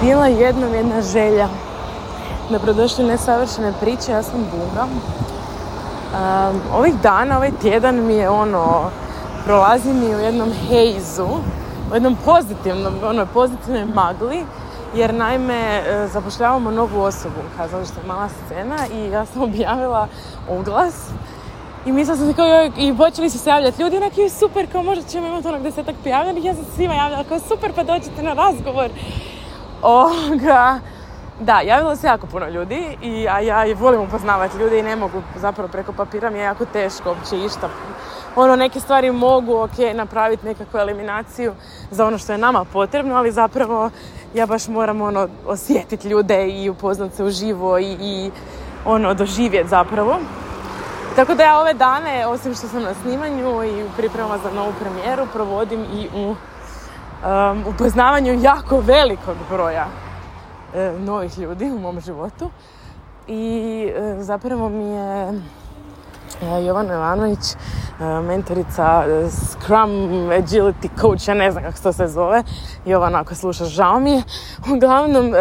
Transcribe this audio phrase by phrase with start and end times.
[0.00, 1.48] bila jednom jedna želja.
[2.50, 4.86] Dobrodošli nesavršene priče, ja sam Bunga.
[4.86, 8.90] Um, ovih dana, ovaj tjedan mi je ono,
[9.44, 11.26] prolazi mi u jednom hejzu,
[11.90, 14.44] u jednom pozitivnom, ono, pozitivnoj magli,
[14.94, 20.08] jer naime e, zapošljavamo novu osobu u kazalištu Mala scena i ja sam objavila
[20.50, 20.94] oglas
[21.86, 24.66] i mislila sam se kao, joj, i počeli su se javljati ljudi, onak je super,
[24.72, 28.22] kao možda ćemo imati onak desetak prijavljenih, ja sam svima javljala, kao super, pa dođite
[28.22, 28.90] na razgovor.
[29.82, 30.78] Oga,
[31.40, 35.22] da, javilo se jako puno ljudi, i, a ja volim upoznavati ljude i ne mogu,
[35.36, 37.68] zapravo preko papira mi je jako teško uopće išta.
[38.36, 41.54] Ono, neke stvari mogu, ok, napraviti nekakvu eliminaciju
[41.90, 43.90] za ono što je nama potrebno, ali zapravo
[44.34, 48.30] ja baš moram ono, osjetiti ljude i upoznat se uživo i, i
[48.84, 50.16] ono, doživjeti zapravo.
[51.16, 54.72] Tako da ja ove dane, osim što sam na snimanju i u pripremama za novu
[54.80, 56.34] premijeru, provodim i u
[57.24, 59.86] um, upoznavanju jako velikog broja
[60.74, 62.50] e, novih ljudi u mom životu.
[63.28, 65.40] I e, zapravo mi je
[66.42, 67.56] e, Jovana Jovanović,
[68.24, 69.90] mentorica Scrum
[70.30, 72.42] Agility Coach, ja ne znam kako to se zove,
[72.84, 74.22] Jovana ako slušaš, žao mi je.
[74.72, 75.34] Uglavnom,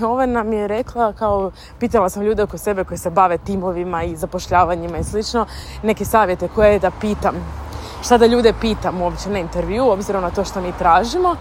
[0.00, 4.16] Jovana mi je rekla, kao, pitala sam ljude oko sebe koji se bave timovima i
[4.16, 5.46] zapošljavanjima i slično,
[5.82, 7.65] neke savjete koje da pitam.
[8.06, 11.36] Šta da ljude pitam uopće na intervju, obzirom na to što mi tražimo.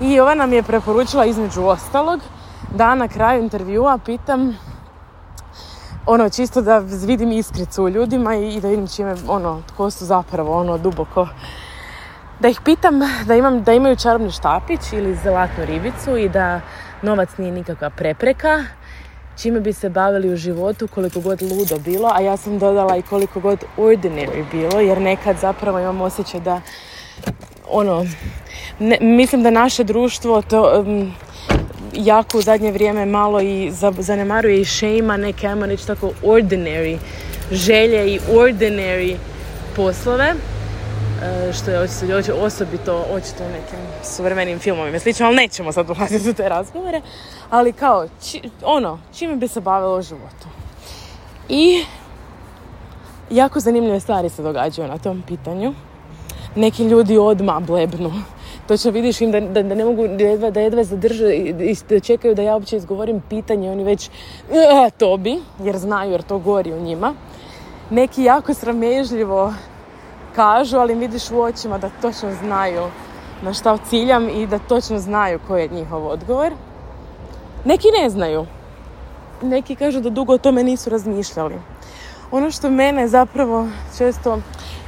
[0.00, 2.20] I Jovana mi je preporučila između ostalog
[2.70, 4.58] da na kraju intervjua pitam
[6.06, 10.60] ono čisto da vidim iskricu u ljudima i da vidim čime ono tko su zapravo
[10.60, 11.28] ono duboko
[12.40, 16.60] da ih pitam da, imam, da imaju čarobni štapić ili zlatnu ribicu i da
[17.02, 18.64] novac nije nikakva prepreka
[19.36, 23.02] čime bi se bavili u životu koliko god ludo bilo, a ja sam dodala i
[23.02, 26.60] koliko god ordinary bilo, jer nekad zapravo imam osjećaj da
[27.68, 28.06] ono,
[28.78, 30.84] ne, mislim da naše društvo to
[31.92, 36.98] jako u zadnje vrijeme malo i zanemaruje i šeima neke, ajmo reći tako, ordinary
[37.52, 39.16] želje i ordinary
[39.76, 40.34] poslove,
[41.52, 41.78] što je
[42.42, 47.00] osobito očito u nekim suvremenim filmovima slično, ali nećemo sad ulaziti u te razgovore,
[47.50, 48.06] ali kao,
[48.62, 50.48] ono, čime bi se bavilo u životu.
[51.48, 51.84] I
[53.30, 55.74] jako zanimljive stvari se događaju na tom pitanju.
[56.54, 58.12] Neki ljudi odmah blebnu
[58.68, 62.00] točno vidiš im da, da, da ne mogu da jedva, da jedva zadrže i da
[62.00, 64.10] čekaju da ja uopće izgovorim pitanje, oni već
[64.98, 67.14] to bi, jer znaju, jer to gori u njima.
[67.90, 69.54] Neki jako sramežljivo
[70.36, 72.82] kažu, ali vidiš u očima da točno znaju
[73.42, 76.52] na šta ciljam i da točno znaju koji je njihov odgovor.
[77.64, 78.46] Neki ne znaju.
[79.42, 81.54] Neki kažu da dugo o tome nisu razmišljali.
[82.30, 83.68] Ono što mene zapravo
[83.98, 84.38] često,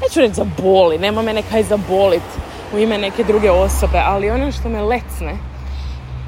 [0.03, 2.41] neću reći zaboli, nema mene kaj zaboliti
[2.75, 5.39] u ime neke druge osobe, ali ono što me lecne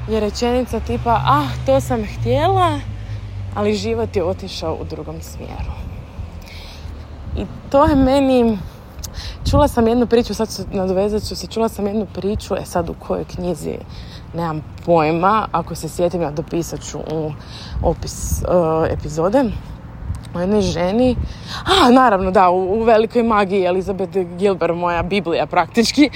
[0.09, 2.79] je rečenica tipa, ah, to sam htjela,
[3.55, 5.71] ali život je otišao u drugom smjeru.
[7.37, 8.57] I to je meni,
[9.49, 12.89] čula sam jednu priču, sad ću nadovezat ću se, čula sam jednu priču, e sad
[12.89, 13.77] u kojoj knjizi
[14.33, 17.31] nemam pojma, ako se sjetim ja dopisat ću u
[17.83, 19.43] opis uh, epizode,
[20.35, 21.15] o jednoj ženi,
[21.65, 26.09] a naravno da, u, velikoj magiji Elizabeth Gilbert, moja Biblija praktički,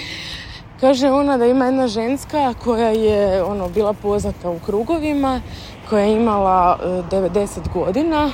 [0.79, 5.41] kaže ona da ima jedna ženska koja je ono bila poznata u krugovima,
[5.89, 6.79] koja je imala
[7.11, 8.31] 90 e, godina,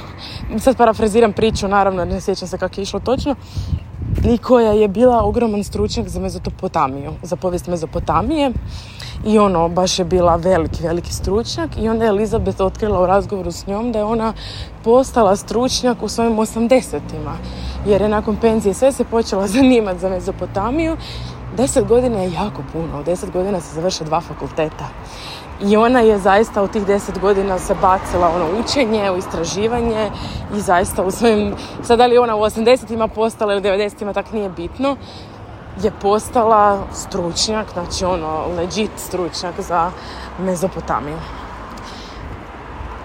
[0.59, 3.35] sad parafraziram priču, naravno ne sjećam se kako je išlo točno,
[4.23, 8.51] i koja je bila ogroman stručnjak za Mezopotamiju, za povijest Mezopotamije.
[9.25, 11.69] I ono, baš je bila veliki, veliki stručnjak.
[11.77, 14.33] I onda je Elizabeth otkrila u razgovoru s njom da je ona
[14.83, 17.37] postala stručnjak u svojim osamdesetima.
[17.87, 20.97] Jer je nakon penzije sve se počela zanimati za Mezopotamiju.
[21.57, 24.89] Deset godina je jako puno, u deset godina se završe dva fakulteta
[25.61, 30.11] i ona je zaista u tih deset godina se bacila ono učenje, u istraživanje
[30.55, 34.49] i zaista u svojim, sad da li ona u 80-ima postala ili 90-ima, tak nije
[34.49, 34.95] bitno,
[35.83, 39.91] je postala stručnjak, znači ono legit stručnjak za
[40.39, 41.17] Mezopotamiju.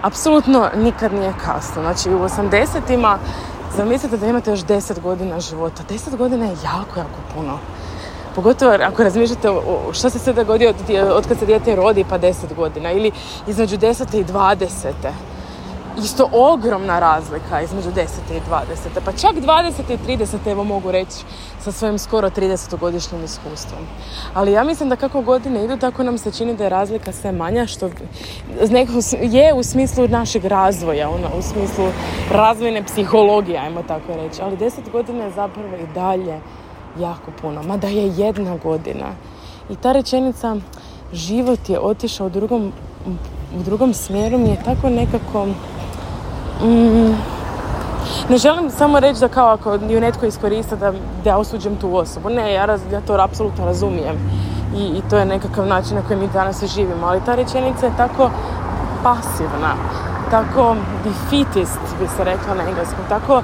[0.01, 1.81] Apsolutno nikad nije kasno.
[1.81, 3.19] Znači u 80-ima
[3.77, 5.83] zamislite da imate još 10 godina života.
[5.89, 7.57] 10 godina je jako, jako puno.
[8.35, 10.75] Pogotovo ako razmišljate o što se sve dogodio od,
[11.13, 13.11] od kad se dijete rodi pa 10 godina ili
[13.47, 14.19] između 10.
[14.19, 14.93] i 20
[15.97, 18.05] isto ogromna razlika između 10.
[18.31, 18.99] i 20.
[19.05, 19.93] Pa čak 20.
[19.93, 20.51] i 30.
[20.51, 21.23] evo mogu reći
[21.59, 23.79] sa svojim skoro 30-godišnjim iskustvom.
[24.33, 27.31] Ali ja mislim da kako godine idu, tako nam se čini da je razlika sve
[27.31, 27.89] manja, što
[29.21, 31.85] je u smislu našeg razvoja, ono, u smislu
[32.31, 34.41] razvojne psihologije, ajmo tako reći.
[34.41, 36.39] Ali 10 godina je zapravo i dalje
[36.99, 39.05] jako puno, mada je jedna godina.
[39.69, 40.55] I ta rečenica,
[41.13, 42.71] život je otišao u drugom
[43.59, 45.45] u drugom smjeru mi je tako nekako...
[46.61, 47.15] Mm,
[48.29, 50.93] ne želim samo reći da kao ako ju netko iskorista da,
[51.23, 52.29] da osuđem tu osobu.
[52.29, 54.15] Ne, ja, raz, ja to apsolutno razumijem.
[54.77, 57.07] I, I to je nekakav način na koji mi danas živimo.
[57.07, 58.29] Ali ta rečenica je tako
[59.03, 59.75] pasivna,
[60.31, 63.41] tako defeatist bi se rekla na engleskom, tako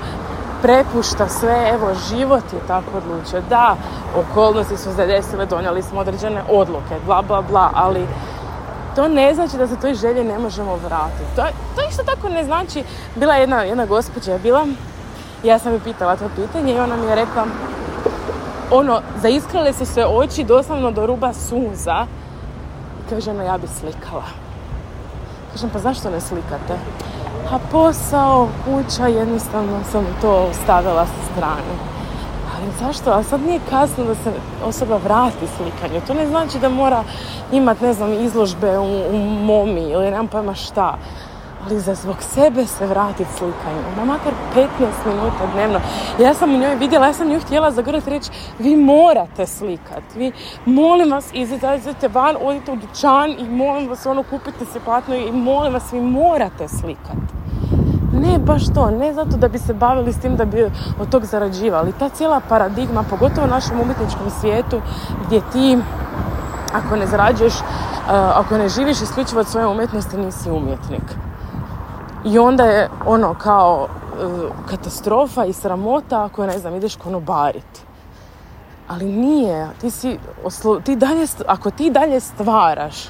[0.62, 3.42] prepušta sve, evo, život je tako odlučio.
[3.50, 3.76] Da,
[4.16, 8.08] okolnosti su se desile, donijeli smo određene odluke, bla, bla, bla, ali
[8.96, 11.36] to ne znači da se toj želji ne možemo vratiti.
[11.36, 11.42] To,
[11.76, 12.84] to isto tako ne znači,
[13.16, 14.66] bila je jedna, jedna gospođa, bila,
[15.44, 17.46] ja sam je pitala to pitanje i ona mi je rekla,
[18.72, 22.06] ono, zaiskrale su se oči doslovno do ruba suza.
[23.10, 24.24] Kaže ona, ja bi slikala.
[25.52, 26.78] Kažem, pa zašto ne slikate?
[27.52, 31.74] A posao, kuća, jednostavno sam to stavila sa strane.
[32.56, 33.12] Ali zašto?
[33.12, 34.32] A sad nije kasno da se
[34.66, 36.02] osoba vrati slikanju.
[36.08, 37.04] To ne znači da mora
[37.52, 40.98] imat, ne znam, izložbe u, u momi ili nemam pojma šta
[41.66, 43.82] ali za zbog sebe se vratiti slikanju.
[43.98, 44.68] Ma makar 15
[45.06, 45.80] minuta dnevno.
[46.20, 50.04] Ja sam u njoj vidjela, ja sam nju htjela zagrati reći, vi morate slikat.
[50.16, 50.32] Vi,
[50.66, 55.32] molim vas, izađete van, odite u dućan i molim vas, ono, kupite se platno i
[55.32, 57.41] molim vas, vi morate slikat.
[58.22, 60.64] Ne baš to, ne zato da bi se bavili s tim da bi
[61.00, 61.94] od tog zarađivali.
[62.00, 64.82] Ta cijela paradigma, pogotovo u našem umjetničkom svijetu,
[65.26, 65.78] gdje ti,
[66.74, 67.54] ako ne zarađuješ,
[68.36, 71.04] ako ne živiš isključivo od svoje umjetnosti, nisi umjetnik.
[72.26, 74.26] I onda je ono kao e,
[74.70, 77.82] katastrofa i sramota ako ne znam ideš konobarit.
[78.88, 80.20] Ali nije, ti si,
[80.84, 83.10] ti dalje, ako ti dalje stvaraš,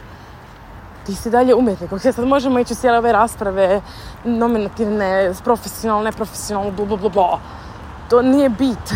[1.05, 1.91] ti si dalje umjetnik.
[1.91, 3.81] Ok, sad možemo ići u cijele ove rasprave
[4.25, 7.39] nominativne, profesionalne, neprofesionalne, bla, bla, bla,
[8.09, 8.93] To nije bit.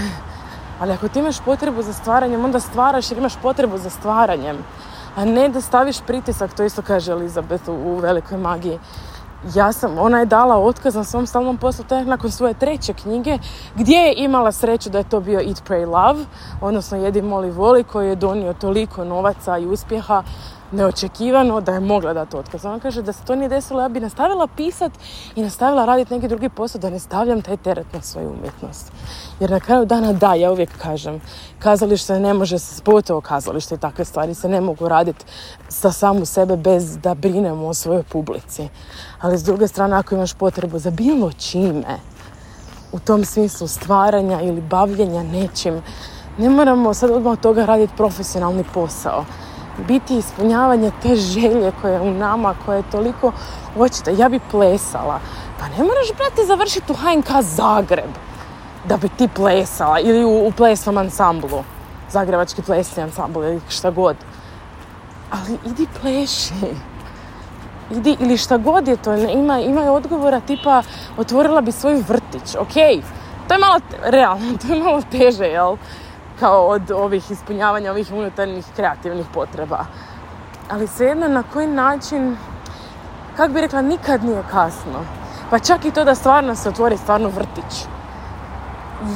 [0.80, 4.58] Ali ako ti imaš potrebu za stvaranjem, onda stvaraš jer imaš potrebu za stvaranjem.
[5.16, 8.80] A ne da staviš pritisak, to isto kaže Elizabeth u, u Velikoj magiji
[9.54, 13.38] ja sam, ona je dala otkaz na svom stalnom poslu tek nakon svoje treće knjige
[13.76, 16.26] gdje je imala sreću da je to bio Eat, Pray, Love,
[16.62, 20.24] odnosno Jedi, Moli, Voli koji je donio toliko novaca i uspjeha
[20.76, 22.66] neočekivano da je mogla dati otkaz.
[22.66, 24.92] Ona kaže da se to nije desilo, ja bi nastavila pisat
[25.36, 28.92] i nastavila raditi neki drugi posao da ne stavljam taj teret na svoju umjetnost.
[29.40, 31.22] Jer na kraju dana da, ja uvijek kažem,
[31.60, 35.26] kazalište ne može, pogotovo kazalište i takve stvari se ne mogu raditi
[35.70, 38.68] sa samu sebe bez da brinemo o svojoj publici.
[39.22, 42.00] Ali s druge strane, ako imaš potrebu za bilo čime,
[42.92, 45.82] u tom smislu stvaranja ili bavljenja nečim,
[46.38, 49.26] ne moramo sad odmah od toga raditi profesionalni posao
[49.88, 53.32] biti ispunjavanje te želje koja je u nama, koja je toliko
[53.78, 54.12] očita.
[54.12, 55.20] Ja bi plesala.
[55.60, 58.12] Pa ne moraš, brate, završiti u HNK Zagreb
[58.88, 61.64] da bi ti plesala ili u, u plesnom ansamblu.
[62.12, 64.16] Zagrebački plesni ansambl ili šta god.
[65.32, 66.54] Ali idi pleši.
[67.92, 70.84] Idi, ili šta god je to, ima, ima odgovora tipa
[71.18, 72.74] otvorila bi svoj vrtić, ok,
[73.48, 75.78] to je malo realno, to je malo teže, jel?
[76.40, 79.86] Kao od ovih ispunjavanja ovih unutarnjih kreativnih potreba.
[80.70, 82.38] Ali svejedno na koji način,
[83.38, 85.06] kako bi rekla, nikad nije kasno.
[85.50, 87.86] Pa čak i to da stvarno se otvori stvarno vrtić.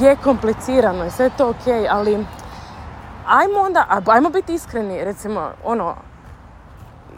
[0.01, 2.25] Je komplicirano i sve to ok, ali
[3.27, 5.95] ajmo onda, ajmo biti iskreni, recimo, ono,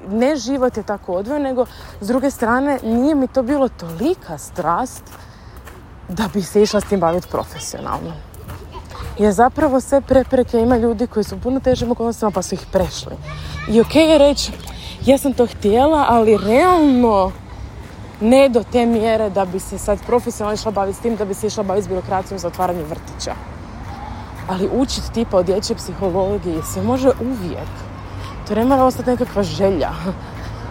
[0.08, 1.66] ne život je tako odvojen, nego
[2.02, 5.04] s druge strane nije mi to bilo tolika strast
[6.08, 8.31] da bi se išla s tim baviti profesionalno
[9.22, 13.16] je zapravo sve prepreke ima ljudi koji su puno težim okolnostima pa su ih prešli.
[13.70, 14.52] I ok je reći,
[15.06, 17.32] ja sam to htjela, ali realno
[18.22, 21.34] ne do te mjere da bi se sad profesionalno išla baviti s tim, da bi
[21.34, 23.34] se išla baviti s birokracijom za otvaranje vrtića.
[24.50, 27.70] Ali učiti tipa o dječjoj psihologiji se može uvijek.
[28.48, 29.92] To ne mora ostati nekakva želja.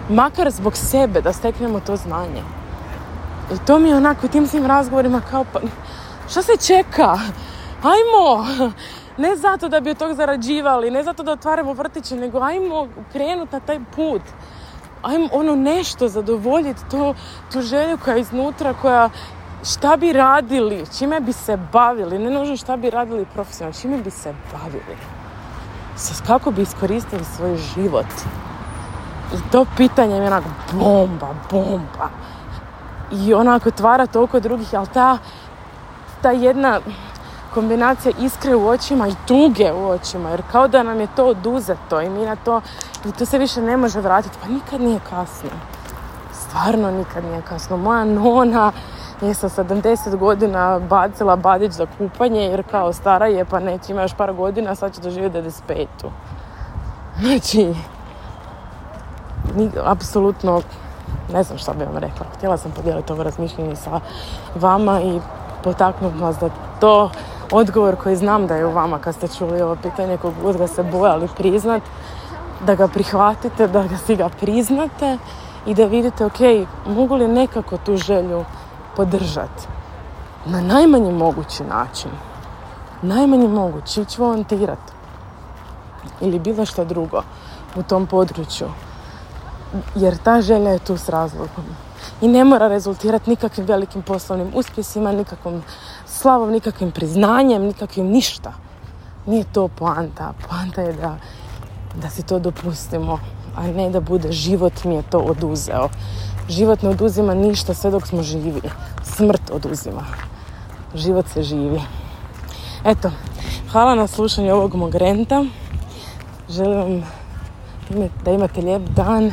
[0.08, 2.42] Makar zbog sebe da steknemo to znanje.
[3.54, 5.60] I to mi je onako u tim svim razgovorima kao pa...
[6.30, 7.18] Što se čeka?
[7.82, 8.46] Ajmo,
[9.24, 13.56] ne zato da bi od tog zarađivali, ne zato da otvaramo vrtiće, nego ajmo krenuti
[13.66, 14.22] taj put.
[15.02, 17.14] Ajmo ono nešto zadovoljiti, to,
[17.52, 19.10] tu želju koja je iznutra, koja
[19.64, 24.10] šta bi radili, čime bi se bavili, ne nužno šta bi radili profesionalno, čime bi
[24.10, 24.96] se bavili.
[26.26, 28.06] Kako bi iskoristili svoj život.
[29.34, 32.10] I to pitanje je onako bomba, bomba.
[33.12, 35.18] I onako otvara toliko drugih, ali ta,
[36.22, 36.80] ta jedna
[37.54, 42.00] kombinacija iskre u očima i tuge u očima, jer kao da nam je to oduzeto
[42.00, 42.60] i mi na to,
[43.04, 45.50] i to se više ne može vratiti, pa nikad nije kasno.
[46.32, 47.76] Stvarno nikad nije kasno.
[47.76, 48.72] Moja nona
[49.20, 54.02] je sa 70 godina bacila badić za kupanje, jer kao stara je, pa neće ima
[54.02, 55.86] još par godina, sad će doživjeti 95
[57.20, 57.74] Znači,
[59.84, 60.62] apsolutno
[61.32, 62.26] ne znam šta bi vam rekla.
[62.36, 64.00] Htjela sam podijeliti ovo razmišljanje sa
[64.54, 65.20] vama i
[65.64, 66.48] potaknuti vas da
[66.80, 67.10] to
[67.52, 70.66] odgovor koji znam da je u vama kad ste čuli ovo pitanje kog god ga
[70.66, 71.82] se bojali priznat,
[72.66, 75.18] da ga prihvatite, da ga si ga priznate
[75.66, 76.40] i da vidite, ok,
[76.86, 78.44] mogu li nekako tu želju
[78.96, 79.80] podržati
[80.46, 82.10] na najmanji mogući način.
[83.02, 84.92] Najmanji mogući, ići volontirati
[86.20, 87.22] ili bilo što drugo
[87.76, 88.68] u tom području.
[89.94, 91.64] Jer ta želja je tu s razlogom.
[92.20, 95.62] I ne mora rezultirati nikakvim velikim poslovnim uspjesima, nikakvom
[96.20, 98.52] slavom, nikakvim priznanjem, nikakvim ništa.
[99.26, 100.32] Nije to poanta.
[100.48, 101.16] Poanta je da,
[102.02, 103.18] da si to dopustimo,
[103.56, 105.88] a ne da bude život mi je to oduzeo.
[106.48, 108.60] Život ne oduzima ništa sve dok smo živi.
[109.02, 110.04] Smrt oduzima.
[110.94, 111.80] Život se živi.
[112.84, 113.10] Eto,
[113.72, 115.44] hvala na slušanju ovog mog renta.
[116.48, 119.32] Želim vam da imate lijep dan,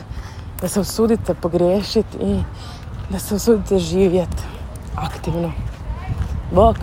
[0.62, 2.44] da se usudite pogriješiti i
[3.10, 4.44] da se usudite živjeti
[4.96, 5.67] aktivno.
[6.52, 6.78] Look.